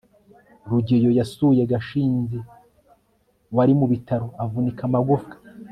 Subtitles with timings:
[0.69, 2.39] rugeyo yasuye gashinzi,
[3.55, 5.35] wari mu bitaro avunika amagufwa